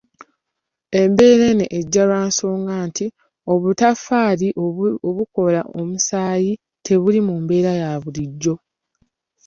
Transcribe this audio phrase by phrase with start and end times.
[1.01, 3.05] Embeera eno ejjawo lwa nsonga nti
[3.53, 4.47] obutaffaali
[5.09, 6.53] obukola omusaayi
[6.85, 8.55] tebuli mu mbeera ya bulijjo.